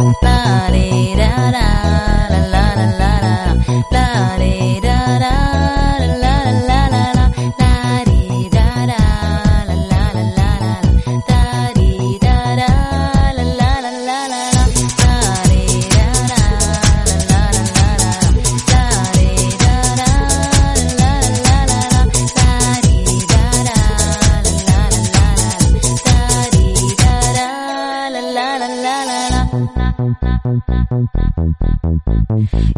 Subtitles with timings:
[0.00, 2.59] La, la, la,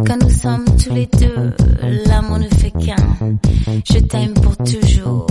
[0.06, 1.54] Quand nous sommes tous les deux,
[2.06, 2.97] l'amour ne fait qu'un.
[3.91, 5.26] Je t'aime pour toujours,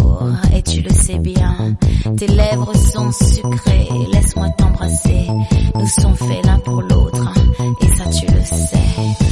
[0.56, 1.76] et tu le sais bien.
[2.18, 5.28] Tes lèvres sont sucrées, laisse-moi t'embrasser.
[5.76, 7.34] Nous sommes faits l'un pour l'autre,
[7.82, 9.31] et ça tu le sais.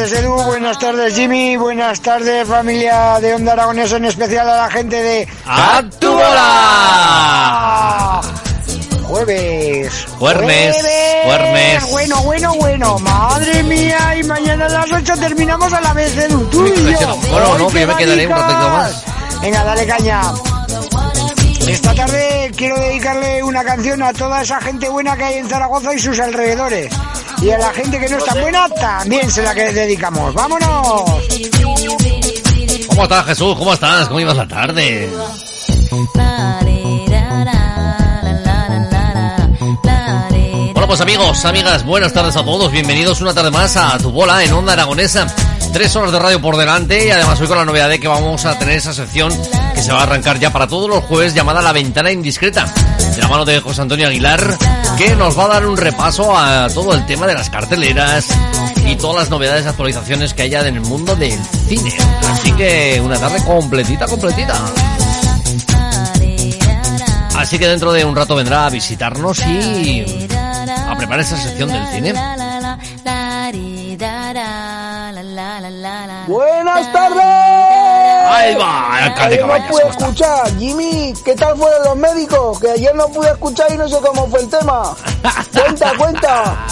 [0.00, 4.70] Tardes Edu, buenas tardes Jimmy, buenas tardes familia de Onda Aragonesa, en especial a la
[4.70, 7.42] gente de ¡A tu bola!
[9.04, 10.06] Jueves.
[10.18, 10.76] Juernes,
[11.24, 11.90] juernes.
[11.90, 12.98] Bueno, bueno, bueno.
[13.00, 16.46] Madre mía, y mañana a las 8 terminamos a la vez, Edu.
[16.46, 17.16] Tú y yo.
[17.16, 19.04] Bueno, no, ¡Ay, que yo me quedaré un ratito más.
[19.42, 20.22] Venga, dale caña.
[21.68, 25.92] Esta tarde quiero dedicarle una canción a toda esa gente buena que hay en Zaragoza
[25.92, 26.90] y sus alrededores.
[27.42, 30.34] Y a la gente que no es tan buena, también se la que dedicamos.
[30.34, 31.02] ¡Vámonos!
[32.88, 33.56] ¿Cómo estás, Jesús?
[33.56, 34.08] ¿Cómo estás?
[34.08, 35.10] ¿Cómo ibas la tarde?
[40.72, 42.70] Bueno, pues amigos, amigas, buenas tardes a todos.
[42.70, 45.26] Bienvenidos una tarde más a Tu Bola en Onda Aragonesa.
[45.72, 48.44] Tres horas de radio por delante y además hoy con la novedad de que vamos
[48.44, 49.32] a tener esa sección
[49.74, 52.66] que se va a arrancar ya para todos los jueves llamada La Ventana Indiscreta,
[53.14, 54.56] de la mano de José Antonio Aguilar,
[54.96, 58.28] que nos va a dar un repaso a todo el tema de las carteleras
[58.86, 61.92] y todas las novedades, actualizaciones que haya en el mundo del cine.
[62.30, 64.54] Así que una tarde completita, completita.
[67.36, 70.28] Así que dentro de un rato vendrá a visitarnos y
[70.68, 72.12] a preparar esa sección del cine.
[76.28, 77.79] Buenas tardes.
[78.50, 80.58] Ahí va, alcalde Ayer no pude escuchar.
[80.58, 82.60] Jimmy, ¿qué tal fueron los médicos?
[82.60, 84.96] Que ayer no pude escuchar y no sé cómo fue el tema.
[85.52, 86.66] Cuenta, cuenta.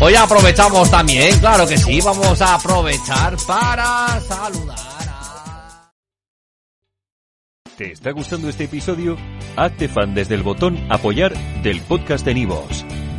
[0.00, 4.76] Hoy aprovechamos también, claro que sí, vamos a aprovechar para saludar
[5.08, 5.92] a...
[7.76, 9.16] ¿Te está gustando este episodio?
[9.56, 11.32] Hazte fan desde el botón Apoyar
[11.62, 12.84] del podcast de Nivos.